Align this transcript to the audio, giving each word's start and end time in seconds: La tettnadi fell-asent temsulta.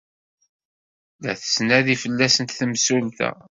La 1.21 1.33
tettnadi 1.39 1.95
fell-asent 2.03 2.55
temsulta. 2.59 3.29